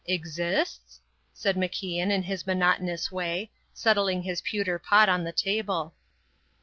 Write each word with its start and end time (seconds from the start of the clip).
"Exists?" 0.07 0.99
said 1.31 1.55
MacIan 1.55 2.09
in 2.09 2.23
his 2.23 2.47
monotonous 2.47 3.11
way, 3.11 3.51
settling 3.71 4.23
his 4.23 4.41
pewter 4.41 4.79
pot 4.79 5.07
on 5.09 5.25
the 5.25 5.31
table. 5.31 5.93